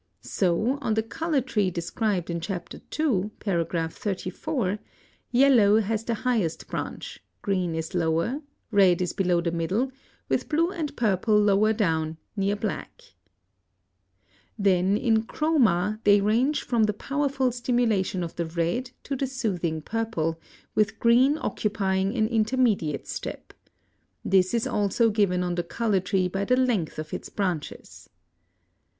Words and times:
So 0.23 0.79
on 0.81 0.95
the 0.95 1.03
color 1.03 1.41
tree 1.41 1.69
described 1.69 2.31
in 2.31 2.39
Chapter 2.41 2.81
II., 2.99 3.29
paragraph 3.37 3.93
34, 3.93 4.79
yellow 5.29 5.79
has 5.79 6.03
the 6.03 6.15
highest 6.15 6.67
branch, 6.67 7.23
green 7.43 7.75
is 7.75 7.93
lower, 7.93 8.41
red 8.71 8.99
is 8.99 9.13
below 9.13 9.41
the 9.41 9.51
middle, 9.51 9.91
with 10.27 10.49
blue 10.49 10.71
and 10.71 10.97
purple 10.97 11.37
lower 11.39 11.71
down, 11.71 12.17
near 12.35 12.55
black. 12.55 13.01
[Illustration: 14.57 14.57
Fig. 14.57 14.65
15.] 14.65 14.95
(95) 14.95 15.03
Then 15.03 15.13
in 15.13 15.23
chroma 15.27 15.99
they 16.03 16.19
range 16.19 16.63
from 16.63 16.85
the 16.85 16.93
powerful 16.93 17.51
stimulation 17.51 18.23
of 18.23 18.35
the 18.37 18.47
red 18.47 18.89
to 19.03 19.15
the 19.15 19.27
soothing 19.27 19.83
purple, 19.83 20.39
with 20.73 20.99
green 20.99 21.37
occupying 21.39 22.17
an 22.17 22.27
intermediate 22.27 23.05
step. 23.07 23.53
This 24.25 24.55
is 24.55 24.65
also 24.65 25.11
given 25.11 25.43
on 25.43 25.53
the 25.53 25.61
color 25.63 25.99
tree 25.99 26.27
by 26.27 26.43
the 26.43 26.57
length 26.57 26.97
of 26.97 27.13
its 27.13 27.29
branches. 27.29 28.09